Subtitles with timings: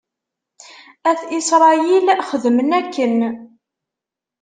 [1.09, 3.15] At Isṛayil xedmen akken.